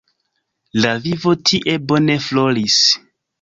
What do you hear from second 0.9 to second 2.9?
vivo tie bone floris.